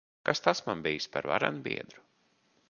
Kas 0.27 0.39
tas 0.45 0.61
man 0.69 0.81
bijis 0.87 1.07
par 1.17 1.29
varenu 1.33 1.63
biedru! 1.69 2.05